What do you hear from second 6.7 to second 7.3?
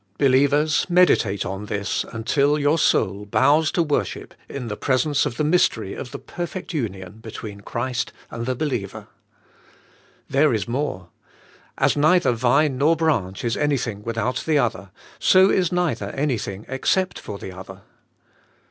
union